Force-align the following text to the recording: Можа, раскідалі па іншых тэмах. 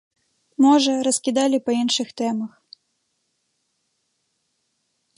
Можа, 0.63 0.93
раскідалі 1.07 1.57
па 1.69 1.77
іншых 1.81 2.07
тэмах. 2.23 2.53